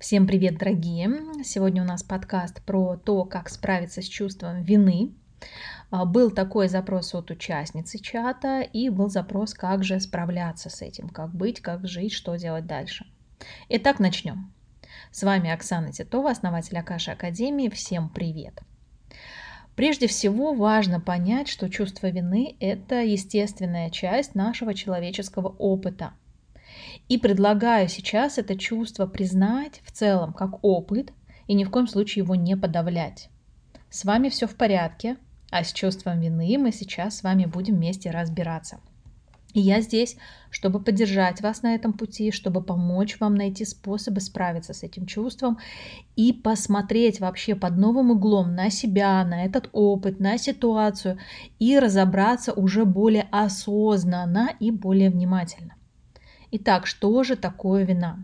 Всем 0.00 0.26
привет, 0.26 0.56
дорогие! 0.56 1.10
Сегодня 1.44 1.82
у 1.82 1.84
нас 1.84 2.02
подкаст 2.02 2.62
про 2.62 2.96
то, 2.96 3.26
как 3.26 3.50
справиться 3.50 4.00
с 4.00 4.06
чувством 4.06 4.62
вины. 4.62 5.12
А, 5.90 6.06
был 6.06 6.30
такой 6.30 6.68
запрос 6.68 7.14
от 7.14 7.30
участницы 7.30 7.98
чата, 7.98 8.62
и 8.62 8.88
был 8.88 9.10
запрос, 9.10 9.52
как 9.52 9.84
же 9.84 10.00
справляться 10.00 10.70
с 10.70 10.80
этим, 10.80 11.10
как 11.10 11.34
быть, 11.34 11.60
как 11.60 11.86
жить, 11.86 12.14
что 12.14 12.36
делать 12.36 12.66
дальше. 12.66 13.04
Итак, 13.68 13.98
начнем. 13.98 14.50
С 15.10 15.22
вами 15.22 15.50
Оксана 15.50 15.92
Титова, 15.92 16.30
основатель 16.30 16.78
Акаши 16.78 17.10
Академии. 17.10 17.68
Всем 17.68 18.08
привет! 18.08 18.58
Прежде 19.76 20.06
всего 20.06 20.54
важно 20.54 20.98
понять, 20.98 21.48
что 21.48 21.68
чувство 21.68 22.06
вины– 22.06 22.56
это 22.60 23.02
естественная 23.02 23.90
часть 23.90 24.34
нашего 24.34 24.72
человеческого 24.72 25.48
опыта– 25.48 26.14
и 27.10 27.18
предлагаю 27.18 27.88
сейчас 27.88 28.38
это 28.38 28.56
чувство 28.56 29.04
признать 29.04 29.82
в 29.84 29.90
целом 29.90 30.32
как 30.32 30.62
опыт 30.62 31.12
и 31.48 31.54
ни 31.54 31.64
в 31.64 31.70
коем 31.70 31.88
случае 31.88 32.22
его 32.22 32.36
не 32.36 32.56
подавлять. 32.56 33.28
С 33.90 34.04
вами 34.04 34.28
все 34.28 34.46
в 34.46 34.54
порядке, 34.54 35.16
а 35.50 35.64
с 35.64 35.72
чувством 35.72 36.20
вины 36.20 36.56
мы 36.56 36.70
сейчас 36.70 37.16
с 37.16 37.22
вами 37.24 37.46
будем 37.46 37.74
вместе 37.74 38.12
разбираться. 38.12 38.78
И 39.52 39.60
я 39.60 39.80
здесь, 39.80 40.16
чтобы 40.50 40.80
поддержать 40.80 41.40
вас 41.40 41.62
на 41.62 41.74
этом 41.74 41.94
пути, 41.94 42.30
чтобы 42.30 42.62
помочь 42.62 43.18
вам 43.18 43.34
найти 43.34 43.64
способы 43.64 44.20
справиться 44.20 44.72
с 44.72 44.84
этим 44.84 45.06
чувством 45.06 45.58
и 46.14 46.32
посмотреть 46.32 47.18
вообще 47.18 47.56
под 47.56 47.76
новым 47.76 48.12
углом 48.12 48.54
на 48.54 48.70
себя, 48.70 49.24
на 49.24 49.44
этот 49.44 49.68
опыт, 49.72 50.20
на 50.20 50.38
ситуацию 50.38 51.18
и 51.58 51.76
разобраться 51.76 52.52
уже 52.52 52.84
более 52.84 53.26
осознанно 53.32 54.54
и 54.60 54.70
более 54.70 55.10
внимательно. 55.10 55.74
Итак, 56.52 56.86
что 56.86 57.22
же 57.22 57.36
такое 57.36 57.84
вина? 57.84 58.18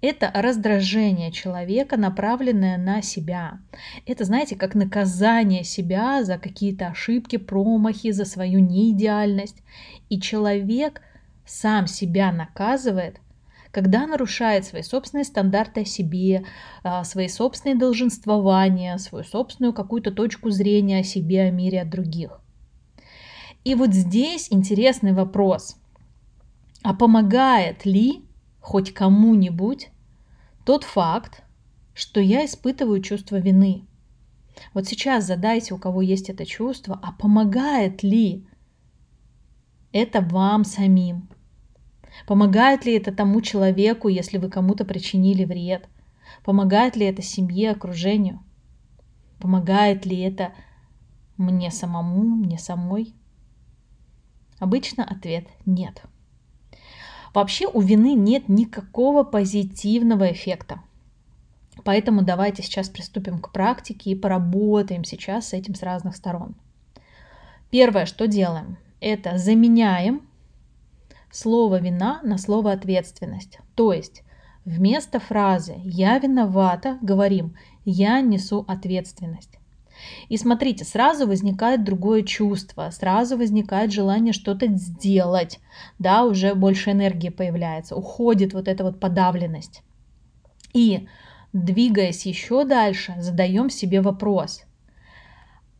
Это 0.00 0.30
раздражение 0.34 1.30
человека, 1.30 1.96
направленное 1.98 2.78
на 2.78 3.02
себя. 3.02 3.58
Это, 4.06 4.24
знаете, 4.24 4.56
как 4.56 4.74
наказание 4.74 5.62
себя 5.64 6.24
за 6.24 6.38
какие-то 6.38 6.88
ошибки, 6.88 7.36
промахи, 7.36 8.12
за 8.12 8.24
свою 8.24 8.60
неидеальность. 8.60 9.62
И 10.08 10.20
человек 10.20 11.02
сам 11.46 11.86
себя 11.86 12.32
наказывает, 12.32 13.20
когда 13.70 14.06
нарушает 14.06 14.64
свои 14.64 14.82
собственные 14.82 15.24
стандарты 15.24 15.82
о 15.82 15.86
себе, 15.86 16.44
а, 16.82 17.04
свои 17.04 17.28
собственные 17.28 17.76
долженствования, 17.76 18.96
свою 18.98 19.24
собственную 19.24 19.72
какую-то 19.74 20.12
точку 20.12 20.50
зрения 20.50 21.00
о 21.00 21.04
себе, 21.04 21.42
о 21.42 21.50
мире, 21.50 21.82
о 21.82 21.86
других. 21.86 22.40
И 23.64 23.74
вот 23.74 23.92
здесь 23.92 24.48
интересный 24.50 25.12
вопрос– 25.12 25.76
а 26.84 26.92
помогает 26.92 27.86
ли 27.86 28.26
хоть 28.60 28.92
кому-нибудь 28.92 29.88
тот 30.66 30.84
факт, 30.84 31.42
что 31.94 32.20
я 32.20 32.44
испытываю 32.44 33.00
чувство 33.00 33.36
вины? 33.36 33.86
Вот 34.74 34.86
сейчас 34.86 35.24
задайте, 35.24 35.72
у 35.72 35.78
кого 35.78 36.02
есть 36.02 36.28
это 36.28 36.44
чувство, 36.44 37.00
а 37.02 37.12
помогает 37.12 38.02
ли 38.02 38.46
это 39.92 40.20
вам 40.20 40.64
самим? 40.64 41.30
Помогает 42.26 42.84
ли 42.84 42.92
это 42.92 43.12
тому 43.12 43.40
человеку, 43.40 44.08
если 44.08 44.36
вы 44.36 44.50
кому-то 44.50 44.84
причинили 44.84 45.46
вред? 45.46 45.88
Помогает 46.44 46.96
ли 46.96 47.06
это 47.06 47.22
семье, 47.22 47.70
окружению? 47.70 48.44
Помогает 49.40 50.04
ли 50.04 50.20
это 50.20 50.52
мне 51.38 51.70
самому, 51.70 52.24
мне 52.36 52.58
самой? 52.58 53.14
Обычно 54.58 55.02
ответ 55.02 55.46
нет. 55.64 56.04
Вообще 57.34 57.66
у 57.66 57.80
вины 57.80 58.14
нет 58.14 58.48
никакого 58.48 59.24
позитивного 59.24 60.30
эффекта. 60.30 60.80
Поэтому 61.82 62.22
давайте 62.22 62.62
сейчас 62.62 62.88
приступим 62.88 63.40
к 63.40 63.52
практике 63.52 64.10
и 64.10 64.14
поработаем 64.14 65.02
сейчас 65.02 65.48
с 65.48 65.52
этим 65.52 65.74
с 65.74 65.82
разных 65.82 66.14
сторон. 66.14 66.54
Первое, 67.70 68.06
что 68.06 68.28
делаем, 68.28 68.78
это 69.00 69.36
заменяем 69.36 70.22
слово 71.32 71.80
вина 71.80 72.20
на 72.22 72.38
слово 72.38 72.70
ответственность. 72.70 73.58
То 73.74 73.92
есть 73.92 74.22
вместо 74.64 75.18
фразы 75.18 75.74
«я 75.82 76.18
виновата» 76.20 76.98
говорим 77.02 77.56
«я 77.84 78.20
несу 78.20 78.64
ответственность». 78.68 79.58
И 80.28 80.36
смотрите, 80.36 80.84
сразу 80.84 81.26
возникает 81.26 81.84
другое 81.84 82.22
чувство, 82.22 82.90
сразу 82.90 83.36
возникает 83.36 83.92
желание 83.92 84.32
что-то 84.32 84.66
сделать, 84.68 85.60
да, 85.98 86.24
уже 86.24 86.54
больше 86.54 86.90
энергии 86.90 87.28
появляется, 87.30 87.96
уходит 87.96 88.54
вот 88.54 88.68
эта 88.68 88.84
вот 88.84 89.00
подавленность. 89.00 89.82
И 90.72 91.08
двигаясь 91.52 92.26
еще 92.26 92.64
дальше, 92.64 93.14
задаем 93.18 93.70
себе 93.70 94.00
вопрос, 94.00 94.64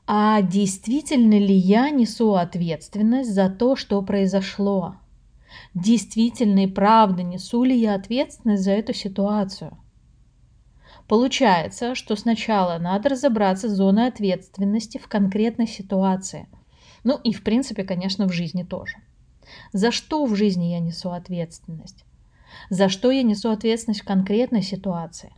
а 0.07 0.43
действительно 0.43 1.39
ли 1.39 1.55
я 1.55 1.89
несу 1.91 2.35
ответственность 2.35 3.33
за 3.33 3.49
то, 3.49 3.75
что 3.75 4.03
произошло? 4.03 4.97
Действительно 5.73 6.65
и 6.65 6.67
правда 6.67 7.23
несу 7.23 7.65
ли 7.65 7.79
я 7.79 7.95
ответственность 7.95 8.65
за 8.65 8.73
эту 8.73 8.93
ситуацию? 8.93 9.79
Получается, 11.09 11.95
что 11.95 12.17
сначала 12.17 12.79
надо 12.79 13.11
разобраться 13.11 13.69
с 13.69 13.73
зоной 13.73 14.09
ответственности 14.09 14.99
в 14.99 15.07
конкретной 15.07 15.67
ситуации. 15.67 16.49
Ну 17.03 17.21
и 17.23 17.33
в 17.33 17.45
принципе, 17.45 17.85
конечно, 17.85 18.27
в 18.27 18.33
жизни 18.33 18.63
тоже. 18.63 18.97
За 19.73 19.91
что 19.91 20.25
в 20.25 20.35
жизни 20.35 20.73
я 20.73 20.81
несу 20.81 21.11
ответственность? 21.11 22.05
За 22.71 22.89
что 22.89 23.11
я 23.11 23.23
несу 23.23 23.51
ответственность 23.51 24.01
в 24.01 24.07
конкретной 24.07 24.63
ситуации? 24.63 25.33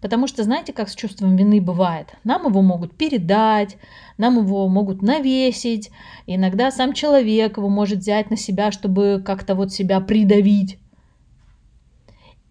Потому 0.00 0.26
что 0.26 0.42
знаете, 0.42 0.72
как 0.72 0.88
с 0.88 0.94
чувством 0.94 1.36
вины 1.36 1.60
бывает? 1.60 2.14
Нам 2.24 2.46
его 2.46 2.60
могут 2.60 2.96
передать, 2.96 3.76
нам 4.18 4.38
его 4.38 4.68
могут 4.68 5.00
навесить, 5.00 5.90
иногда 6.26 6.70
сам 6.70 6.92
человек 6.92 7.56
его 7.56 7.68
может 7.68 8.00
взять 8.00 8.30
на 8.30 8.36
себя, 8.36 8.72
чтобы 8.72 9.22
как-то 9.24 9.54
вот 9.54 9.72
себя 9.72 10.00
придавить. 10.00 10.78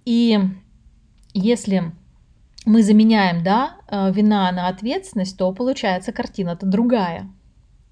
И 0.05 0.39
если 1.39 1.93
мы 2.65 2.83
заменяем, 2.83 3.43
да, 3.43 3.77
э, 3.87 4.11
вина 4.11 4.51
на 4.51 4.67
ответственность, 4.67 5.37
то 5.37 5.51
получается 5.53 6.11
картина-то 6.11 6.65
другая. 6.65 7.29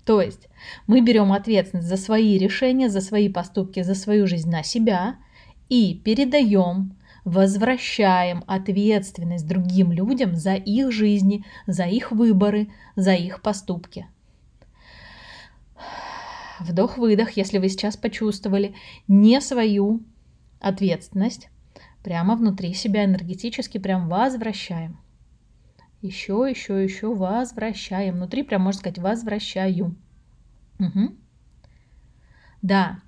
То 0.06 0.22
есть 0.22 0.48
мы 0.88 1.02
берем 1.02 1.34
ответственность 1.34 1.88
за 1.88 1.98
свои 1.98 2.38
решения, 2.38 2.90
за 2.90 3.02
свои 3.02 3.30
поступки, 3.30 3.82
за 3.84 3.96
свою 3.96 4.28
жизнь 4.28 4.50
на 4.50 4.64
себя 4.64 5.16
и 5.70 5.96
передаем, 5.96 6.96
возвращаем 7.26 8.44
ответственность 8.48 9.48
другим 9.48 9.92
людям 9.92 10.36
за 10.36 10.56
их 10.56 10.92
жизни, 10.92 11.44
за 11.66 11.84
их 11.84 12.12
выборы, 12.12 12.70
за 12.96 13.14
их 13.14 13.42
поступки. 13.42 14.08
Вдох-выдох, 16.60 17.32
если 17.32 17.58
вы 17.58 17.70
сейчас 17.70 17.98
почувствовали 17.98 18.76
не 19.08 19.42
свою 19.42 20.02
ответственность, 20.60 21.50
прямо 22.08 22.38
внутри 22.38 22.74
себя 22.74 23.04
энергетически 23.04 23.80
прям 23.80 24.08
возвращаем. 24.08 24.98
Еще, 26.02 26.48
еще, 26.50 26.82
еще 26.82 27.14
возвращаем. 27.14 28.16
Внутри 28.16 28.44
прям 28.44 28.62
можно 28.62 28.80
сказать 28.80 28.98
возвращаю. 28.98 29.94
Угу. 30.80 31.16
Да. 32.62 33.00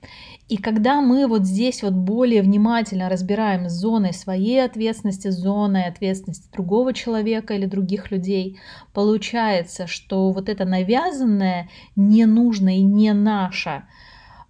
И 0.50 0.58
когда 0.58 1.00
мы 1.00 1.28
вот 1.28 1.46
здесь 1.46 1.82
вот 1.82 1.94
более 1.94 2.42
внимательно 2.42 3.08
разбираем 3.08 3.70
с 3.70 3.72
зоной 3.72 4.14
своей 4.14 4.66
ответственности, 4.66 5.30
с 5.30 5.38
зоной 5.38 5.86
ответственности 5.86 6.52
другого 6.52 6.94
человека 6.94 7.54
или 7.54 7.68
других 7.68 8.12
людей, 8.12 8.60
получается, 8.94 9.88
что 9.88 10.34
вот 10.34 10.50
эта 10.50 10.66
навязанная, 10.66 11.70
ненужная 11.96 12.76
и 12.76 12.84
не 12.84 13.14
наша 13.14 13.86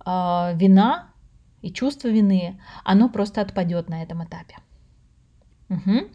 э, 0.04 0.10
вина, 0.56 1.10
и 1.62 1.72
чувство 1.72 2.08
вины, 2.08 2.60
оно 2.84 3.10
просто 3.10 3.42
отпадет 3.42 3.90
на 3.90 4.04
этом 4.04 4.24
этапе. 4.24 4.56
Угу. 5.70 6.08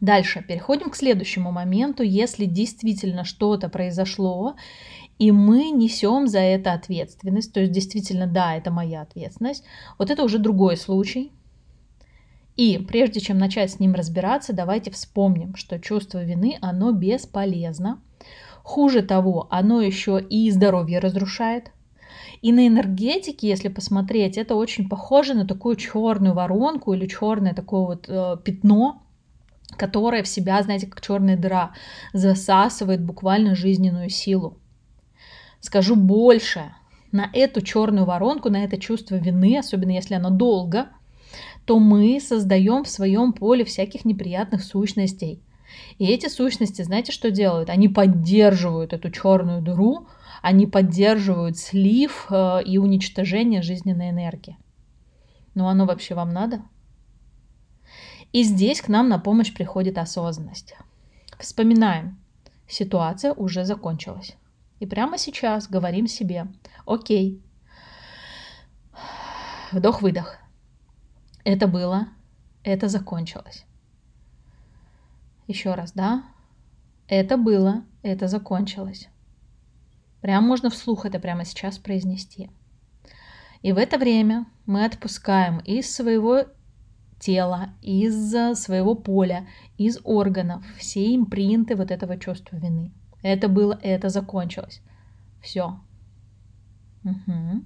Дальше 0.00 0.44
переходим 0.46 0.90
к 0.90 0.96
следующему 0.96 1.50
моменту. 1.50 2.02
Если 2.02 2.44
действительно 2.44 3.24
что-то 3.24 3.68
произошло, 3.68 4.54
и 5.18 5.32
мы 5.32 5.70
несем 5.70 6.28
за 6.28 6.38
это 6.38 6.72
ответственность, 6.72 7.52
то 7.52 7.60
есть 7.60 7.72
действительно, 7.72 8.26
да, 8.26 8.54
это 8.54 8.70
моя 8.70 9.02
ответственность, 9.02 9.64
вот 9.98 10.10
это 10.10 10.22
уже 10.22 10.38
другой 10.38 10.76
случай. 10.76 11.32
И 12.56 12.78
прежде 12.78 13.20
чем 13.20 13.38
начать 13.38 13.72
с 13.72 13.80
ним 13.80 13.94
разбираться, 13.94 14.52
давайте 14.52 14.90
вспомним, 14.90 15.54
что 15.56 15.78
чувство 15.78 16.22
вины, 16.22 16.58
оно 16.60 16.92
бесполезно. 16.92 18.00
Хуже 18.62 19.02
того, 19.02 19.46
оно 19.50 19.80
еще 19.80 20.20
и 20.20 20.50
здоровье 20.50 20.98
разрушает, 20.98 21.70
и 22.40 22.52
на 22.52 22.66
энергетике, 22.66 23.48
если 23.48 23.68
посмотреть, 23.68 24.36
это 24.36 24.54
очень 24.54 24.88
похоже 24.88 25.34
на 25.34 25.46
такую 25.46 25.76
черную 25.76 26.34
воронку 26.34 26.92
или 26.92 27.06
черное 27.06 27.54
такое 27.54 27.80
вот 27.86 28.08
э, 28.08 28.36
пятно, 28.44 29.02
которое 29.76 30.22
в 30.22 30.28
себя, 30.28 30.62
знаете, 30.62 30.86
как 30.86 31.00
черная 31.00 31.36
дыра, 31.36 31.72
засасывает 32.12 33.02
буквально 33.04 33.54
жизненную 33.54 34.08
силу. 34.10 34.58
Скажу 35.60 35.96
больше, 35.96 36.72
на 37.10 37.28
эту 37.32 37.60
черную 37.60 38.06
воронку, 38.06 38.50
на 38.50 38.64
это 38.64 38.78
чувство 38.78 39.16
вины, 39.16 39.58
особенно 39.58 39.90
если 39.90 40.14
оно 40.14 40.30
долго, 40.30 40.88
то 41.64 41.78
мы 41.78 42.20
создаем 42.20 42.84
в 42.84 42.88
своем 42.88 43.32
поле 43.32 43.64
всяких 43.64 44.04
неприятных 44.04 44.62
сущностей. 44.62 45.42
И 45.98 46.06
эти 46.06 46.28
сущности, 46.28 46.82
знаете, 46.82 47.12
что 47.12 47.30
делают? 47.30 47.68
Они 47.68 47.88
поддерживают 47.88 48.92
эту 48.92 49.10
черную 49.10 49.60
дыру, 49.60 50.06
они 50.42 50.66
поддерживают 50.66 51.58
слив 51.58 52.26
э, 52.30 52.62
и 52.64 52.78
уничтожение 52.78 53.62
жизненной 53.62 54.10
энергии. 54.10 54.58
Но 55.54 55.68
оно 55.68 55.86
вообще 55.86 56.14
вам 56.14 56.32
надо? 56.32 56.62
И 58.32 58.42
здесь 58.42 58.80
к 58.80 58.88
нам 58.88 59.08
на 59.08 59.18
помощь 59.18 59.52
приходит 59.52 59.98
осознанность. 59.98 60.74
Вспоминаем, 61.38 62.18
ситуация 62.68 63.32
уже 63.32 63.64
закончилась. 63.64 64.36
И 64.80 64.86
прямо 64.86 65.18
сейчас 65.18 65.68
говорим 65.68 66.06
себе, 66.06 66.46
окей, 66.86 67.42
вдох-выдох. 69.72 70.38
Это 71.44 71.66
было, 71.66 72.08
это 72.62 72.88
закончилось. 72.88 73.64
Еще 75.46 75.74
раз, 75.74 75.92
да? 75.92 76.24
Это 77.08 77.38
было, 77.38 77.84
это 78.02 78.28
закончилось. 78.28 79.08
Прям 80.20 80.44
можно 80.44 80.70
вслух 80.70 81.06
это 81.06 81.18
прямо 81.18 81.44
сейчас 81.44 81.78
произнести. 81.78 82.50
И 83.62 83.72
в 83.72 83.78
это 83.78 83.98
время 83.98 84.46
мы 84.66 84.84
отпускаем 84.84 85.58
из 85.58 85.92
своего 85.92 86.44
тела, 87.18 87.70
из 87.82 88.30
своего 88.56 88.94
поля, 88.94 89.46
из 89.76 89.98
органов 90.04 90.64
все 90.78 91.14
импринты 91.14 91.74
вот 91.74 91.90
этого 91.90 92.18
чувства 92.18 92.56
вины. 92.56 92.92
Это 93.22 93.48
было, 93.48 93.78
это 93.82 94.08
закончилось. 94.08 94.80
Все. 95.42 95.80
Угу. 97.04 97.64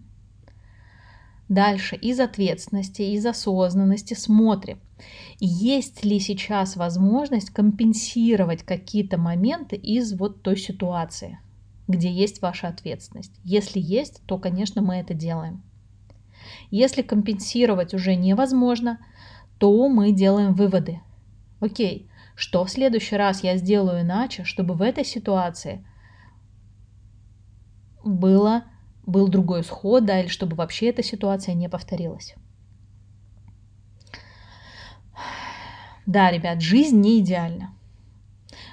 Дальше 1.48 1.96
из 1.96 2.18
ответственности, 2.18 3.02
из 3.02 3.26
осознанности 3.26 4.14
смотрим, 4.14 4.80
есть 5.38 6.04
ли 6.04 6.18
сейчас 6.18 6.76
возможность 6.76 7.50
компенсировать 7.50 8.62
какие-то 8.62 9.18
моменты 9.18 9.76
из 9.76 10.14
вот 10.14 10.42
той 10.42 10.56
ситуации, 10.56 11.38
где 11.88 12.10
есть 12.10 12.42
ваша 12.42 12.68
ответственность. 12.68 13.32
Если 13.44 13.80
есть, 13.80 14.22
то, 14.26 14.38
конечно, 14.38 14.82
мы 14.82 14.96
это 14.96 15.14
делаем. 15.14 15.62
Если 16.70 17.02
компенсировать 17.02 17.94
уже 17.94 18.14
невозможно, 18.14 18.98
то 19.58 19.88
мы 19.88 20.12
делаем 20.12 20.54
выводы. 20.54 21.00
Окей, 21.60 22.08
что 22.34 22.64
в 22.64 22.70
следующий 22.70 23.16
раз 23.16 23.44
я 23.44 23.56
сделаю 23.56 24.02
иначе, 24.02 24.44
чтобы 24.44 24.74
в 24.74 24.82
этой 24.82 25.04
ситуации 25.04 25.84
было 28.04 28.64
был 29.04 29.28
другой 29.28 29.62
исход, 29.62 30.04
да, 30.04 30.20
или 30.20 30.28
чтобы 30.28 30.56
вообще 30.56 30.88
эта 30.88 31.02
ситуация 31.02 31.54
не 31.54 31.68
повторилась. 31.68 32.34
Да, 36.06 36.30
ребят, 36.30 36.60
жизнь 36.60 37.00
не 37.00 37.20
идеальна. 37.20 37.74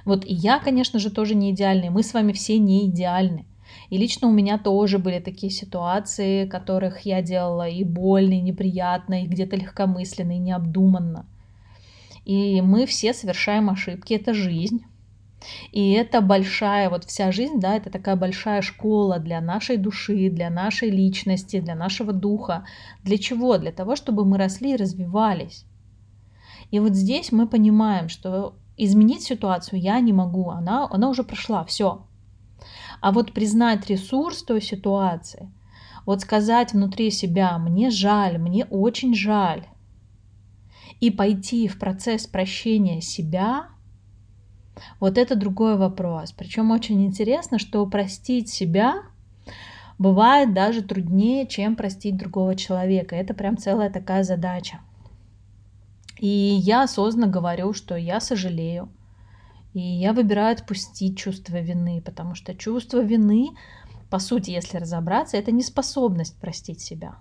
Вот 0.10 0.26
и 0.26 0.34
я, 0.34 0.58
конечно 0.58 0.98
же, 0.98 1.12
тоже 1.12 1.36
не 1.36 1.52
идеальный. 1.52 1.92
Мы 1.92 2.02
с 2.02 2.16
вами 2.16 2.32
все 2.32 2.58
не 2.58 2.88
идеальны. 2.88 3.46
И 3.92 3.98
лично 3.98 4.28
у 4.28 4.32
меня 4.32 4.58
тоже 4.58 4.98
были 4.98 5.20
такие 5.20 5.52
ситуации, 5.52 6.48
которых 6.48 7.02
я 7.02 7.22
делала 7.22 7.70
и 7.70 7.84
больно, 7.84 8.34
и 8.34 8.42
неприятно, 8.42 9.22
и 9.22 9.28
где-то 9.28 9.56
легкомысленно, 9.56 10.32
и 10.32 10.40
необдуманно. 10.40 11.28
И 12.26 12.60
мы 12.62 12.88
все 12.88 13.14
совершаем 13.14 13.70
ошибки, 13.70 14.16
это 14.16 14.34
жизнь. 14.34 14.84
И 15.72 15.92
это 15.92 16.22
большая, 16.22 16.90
вот 16.90 17.06
вся 17.06 17.32
жизнь, 17.32 17.60
да, 17.60 17.76
это 17.76 17.92
такая 17.92 18.16
большая 18.16 18.64
школа 18.64 19.20
для 19.20 19.40
нашей 19.42 19.78
души, 19.78 20.32
для 20.32 20.50
нашей 20.50 20.90
личности, 20.90 21.60
для 21.60 21.76
нашего 21.76 22.14
духа. 22.14 22.66
Для 23.04 23.20
чего? 23.20 23.60
Для 23.60 23.72
того, 23.72 23.96
чтобы 23.96 24.26
мы 24.26 24.40
росли 24.40 24.74
и 24.74 24.76
развивались. 24.76 25.66
И 26.72 26.80
вот 26.80 26.96
здесь 26.96 27.32
мы 27.32 27.48
понимаем, 27.48 28.10
что 28.10 28.56
изменить 28.84 29.24
ситуацию 29.24 29.80
я 29.80 30.00
не 30.00 30.14
могу, 30.14 30.50
она, 30.50 30.88
она 30.90 31.10
уже 31.10 31.24
прошла, 31.24 31.64
все. 31.64 32.06
А 33.02 33.12
вот 33.12 33.34
признать 33.34 33.90
ресурс 33.90 34.44
той 34.44 34.62
ситуации, 34.62 35.52
вот 36.06 36.22
сказать 36.22 36.74
внутри 36.74 37.12
себя, 37.12 37.58
мне 37.58 37.90
жаль, 37.90 38.38
мне 38.38 38.66
очень 38.66 39.14
жаль, 39.14 39.68
и 41.00 41.12
пойти 41.12 41.68
в 41.68 41.80
процесс 41.80 42.28
прощения 42.28 43.02
себя– 43.02 43.68
вот 45.00 45.18
это 45.18 45.36
другой 45.36 45.78
вопрос. 45.78 46.32
Причем 46.32 46.72
очень 46.72 47.06
интересно, 47.06 47.60
что 47.60 47.86
простить 47.86 48.50
себя 48.50 49.04
бывает 49.98 50.54
даже 50.54 50.82
труднее, 50.82 51.48
чем 51.48 51.76
простить 51.76 52.18
другого 52.18 52.56
человека. 52.56 53.16
Это 53.16 53.34
прям 53.34 53.58
целая 53.58 53.90
такая 53.90 54.24
задача. 54.24 54.80
И 56.20 56.28
я 56.28 56.84
осознанно 56.84 57.28
говорю, 57.28 57.74
что 57.74 57.96
я 57.96 58.20
сожалею. 58.20 58.90
И 59.74 59.80
я 59.80 60.14
выбираю 60.14 60.54
отпустить 60.54 61.18
чувство 61.18 61.58
вины, 61.60 62.02
потому 62.04 62.36
что 62.36 62.56
чувство 62.56 63.00
вины, 63.00 63.50
по 64.10 64.20
сути, 64.20 64.52
если 64.52 64.78
разобраться, 64.78 65.38
это 65.38 65.52
неспособность 65.52 66.38
простить 66.40 66.82
себя. 66.82 67.18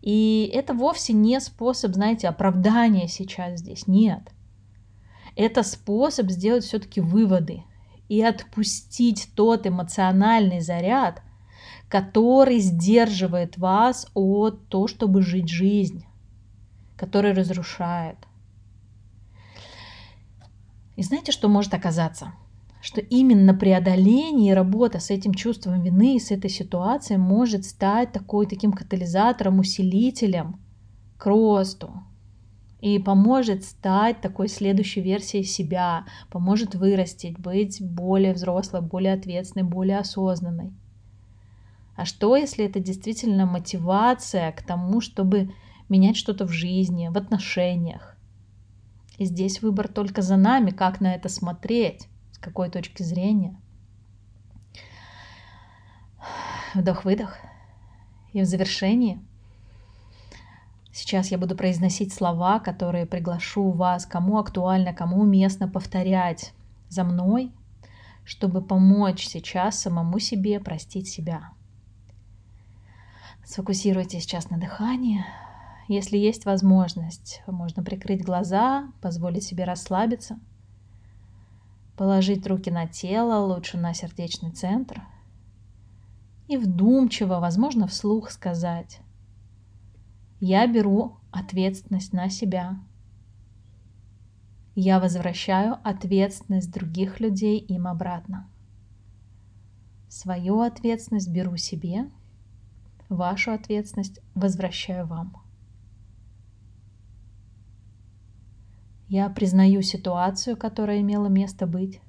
И 0.00 0.50
это 0.52 0.74
вовсе 0.74 1.12
не 1.12 1.40
способ, 1.40 1.94
знаете, 1.94 2.28
оправдания 2.28 3.08
сейчас 3.08 3.60
здесь. 3.60 3.86
Нет 3.86 4.32
это 5.36 5.62
способ 5.62 6.30
сделать 6.30 6.64
все-таки 6.64 7.00
выводы 7.00 7.64
и 8.08 8.22
отпустить 8.22 9.28
тот 9.34 9.66
эмоциональный 9.66 10.60
заряд, 10.60 11.22
который 11.88 12.58
сдерживает 12.58 13.58
вас 13.58 14.10
от 14.14 14.68
того, 14.68 14.88
чтобы 14.88 15.22
жить 15.22 15.48
жизнь, 15.48 16.04
который 17.02 17.32
разрушает. 17.32 18.16
И 20.94 21.02
знаете, 21.02 21.32
что 21.32 21.48
может 21.48 21.74
оказаться? 21.74 22.32
Что 22.80 23.00
именно 23.00 23.54
преодоление 23.54 24.52
и 24.52 24.54
работа 24.54 25.00
с 25.00 25.10
этим 25.10 25.34
чувством 25.34 25.82
вины 25.82 26.14
и 26.14 26.20
с 26.20 26.30
этой 26.30 26.48
ситуацией 26.48 27.18
может 27.18 27.64
стать 27.64 28.12
такой 28.12 28.46
таким 28.46 28.72
катализатором, 28.72 29.58
усилителем 29.58 30.60
к 31.18 31.26
росту, 31.26 31.90
и 32.80 33.00
поможет 33.00 33.64
стать 33.64 34.20
такой 34.20 34.46
следующей 34.48 35.00
версией 35.00 35.44
себя, 35.44 36.04
поможет 36.30 36.76
вырастить, 36.76 37.36
быть 37.36 37.82
более 37.82 38.32
взрослой, 38.32 38.80
более 38.80 39.14
ответственной, 39.14 39.64
более 39.64 39.98
осознанной. 39.98 40.72
А 41.96 42.04
что, 42.04 42.36
если 42.36 42.64
это 42.64 42.78
действительно 42.78 43.44
мотивация 43.44 44.52
к 44.52 44.62
тому, 44.62 45.00
чтобы 45.00 45.50
менять 45.92 46.16
что-то 46.16 46.46
в 46.46 46.50
жизни, 46.50 47.08
в 47.08 47.16
отношениях? 47.16 48.16
И 49.18 49.24
здесь 49.24 49.62
выбор 49.62 49.88
только 49.88 50.22
за 50.22 50.36
нами, 50.36 50.70
как 50.70 51.00
на 51.00 51.14
это 51.14 51.28
смотреть, 51.28 52.08
с 52.32 52.38
какой 52.38 52.70
точки 52.70 53.02
зрения. 53.02 53.60
Вдох-выдох. 56.74 57.36
И 58.32 58.40
в 58.40 58.46
завершении– 58.46 59.20
Сейчас 60.94 61.30
я 61.30 61.38
буду 61.38 61.56
произносить 61.56 62.12
слова, 62.12 62.60
которые 62.60 63.06
приглашу 63.06 63.70
вас, 63.70 64.04
кому 64.04 64.38
актуально, 64.38 64.92
кому 64.92 65.22
уместно 65.22 65.66
повторять 65.66 66.52
за 66.90 67.02
мной, 67.02 67.50
чтобы 68.24 68.60
помочь 68.60 69.26
сейчас 69.26 69.80
самому 69.80 70.18
себе 70.18 70.60
простить 70.60 71.08
себя. 71.08 71.48
Сфокусируйтесь 73.42 74.24
сейчас 74.24 74.50
на 74.50 74.58
дыхании. 74.58 75.24
Если 75.88 76.16
есть 76.16 76.44
возможность, 76.44 77.42
можно 77.46 77.82
прикрыть 77.82 78.24
глаза, 78.24 78.92
позволить 79.00 79.44
себе 79.44 79.64
расслабиться, 79.64 80.38
положить 81.96 82.46
руки 82.46 82.70
на 82.70 82.86
тело, 82.86 83.44
лучше 83.44 83.76
на 83.76 83.92
сердечный 83.94 84.52
центр, 84.52 85.02
и 86.48 86.56
вдумчиво, 86.56 87.40
возможно, 87.40 87.86
вслух 87.86 88.30
сказать 88.30 89.00
я 90.44 90.66
беру 90.66 91.18
ответственность 91.30 92.12
на 92.12 92.28
себя. 92.28 92.76
Я 94.74 94.98
возвращаю 94.98 95.78
ответственность 95.84 96.72
других 96.72 97.20
людей 97.20 97.60
им 97.60 97.86
обратно. 97.86 98.50
Свою 100.08 100.62
ответственность 100.62 101.30
беру 101.30 101.56
себе, 101.56 102.10
вашу 103.08 103.52
ответственность 103.52 104.18
возвращаю 104.34 105.06
вам. 105.06 105.41
Я 109.12 109.28
признаю 109.28 109.82
ситуацию, 109.82 110.56
которая 110.56 111.00
имела 111.00 111.26
место 111.26 111.66
быть, 111.66 112.00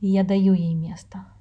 и 0.00 0.06
я 0.06 0.22
даю 0.22 0.54
ей 0.54 0.74
место– 0.74 1.26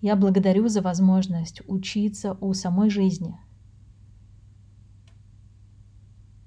Я 0.00 0.14
благодарю 0.14 0.68
за 0.68 0.80
возможность 0.80 1.60
учиться 1.66 2.34
у 2.40 2.54
самой 2.54 2.88
жизни. 2.88 3.36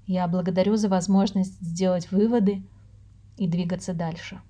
Я 0.06 0.26
благодарю 0.26 0.76
за 0.76 0.88
возможность 0.88 1.60
сделать 1.60 2.10
выводы 2.10 2.66
и 3.36 3.46
двигаться 3.46 3.92
дальше. 3.92 4.40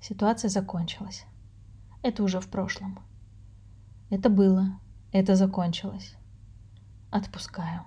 Ситуация 0.00 0.48
закончилась. 0.48 1.26
Это 2.02 2.22
уже 2.22 2.40
в 2.40 2.48
прошлом. 2.48 2.98
Это 4.08 4.30
было, 4.30 4.80
это 5.12 5.34
закончилось. 5.36 6.14
Отпускаю. 7.10 7.84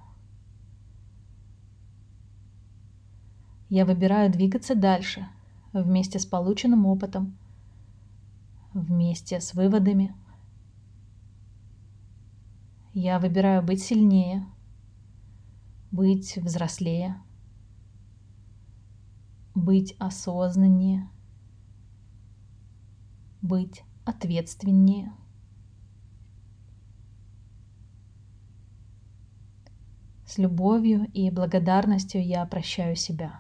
Я 3.69 3.85
выбираю 3.85 4.31
двигаться 4.31 4.75
дальше, 4.75 5.27
вместе 5.71 6.19
с 6.19 6.25
полученным 6.25 6.85
опытом, 6.85 7.37
вместе 8.73 9.39
с 9.39 9.53
выводами. 9.53 10.15
Я 12.93 13.17
выбираю 13.19 13.63
быть 13.63 13.81
сильнее, 13.81 14.45
быть 15.91 16.37
взрослее, 16.37 17.21
быть 19.55 19.95
осознаннее, 19.97 21.09
быть 23.41 23.83
ответственнее. 24.05 25.13
С 30.33 30.39
любовью 30.39 31.05
и 31.13 31.29
благодарностью 31.29 32.25
я 32.25 32.43
прощаю 32.47 32.95
себя. 32.95 33.39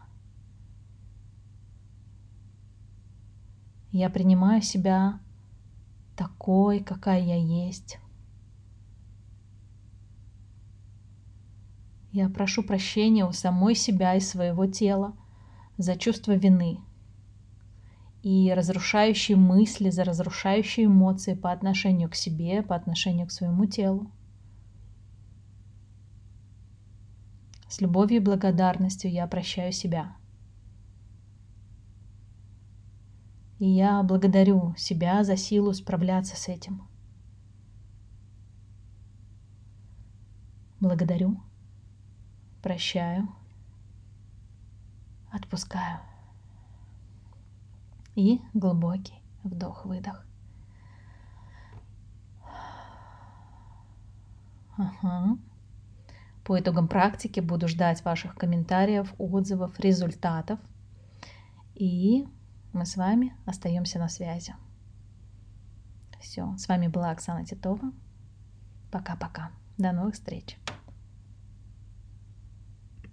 Я 3.91 4.11
принимаю 4.11 4.61
себя 4.61 5.19
такой, 6.15 6.81
какая 6.81 7.19
я 7.19 7.35
есть. 7.35 7.97
Я 12.11 12.29
прошу 12.29 12.61
прощения 12.61 13.25
у 13.25 13.31
самой 13.31 13.73
себя 13.73 14.13
и 14.13 14.19
своего 14.19 14.67
тела 14.67 15.17
за 15.79 15.95
чувство 15.95 16.33
вины 16.33 16.77
и 18.21 18.53
разрушающие 18.55 19.35
мысли, 19.35 19.89
за 19.89 20.03
разрушающие 20.03 20.85
эмоции 20.85 21.33
по 21.33 21.51
отношению 21.51 22.11
к 22.11 22.13
себе, 22.13 22.61
по 22.61 22.75
отношению 22.75 23.25
к 23.25 23.31
своему 23.31 23.65
телу. 23.65 24.11
С 27.73 27.81
любовью 27.81 28.17
и 28.17 28.23
благодарностью 28.23 29.09
я 29.11 29.25
прощаю 29.25 29.71
себя. 29.71 30.15
И 33.57 33.67
я 33.67 34.03
благодарю 34.03 34.75
себя 34.77 35.23
за 35.23 35.37
силу 35.37 35.73
справляться 35.73 36.35
с 36.35 36.49
этим. 36.49 36.87
Благодарю, 40.79 41.41
прощаю, 42.61 43.27
отпускаю. 45.31 45.99
И 48.13 48.39
глубокий 48.53 49.19
вдох-выдох. 49.43 50.23
Ага. 54.77 55.39
По 56.43 56.59
итогам 56.59 56.87
практики 56.87 57.39
буду 57.39 57.67
ждать 57.67 58.03
ваших 58.03 58.35
комментариев, 58.35 59.13
отзывов, 59.17 59.79
результатов. 59.79 60.59
И 61.75 62.27
мы 62.73 62.85
с 62.85 62.97
вами 62.97 63.33
остаемся 63.45 63.99
на 63.99 64.09
связи. 64.09 64.53
Все, 66.19 66.55
с 66.57 66.67
вами 66.67 66.87
была 66.87 67.11
Оксана 67.11 67.45
Титова. 67.45 67.91
Пока-пока. 68.91 69.51
До 69.77 69.91
новых 69.91 70.13
встреч. 70.13 70.57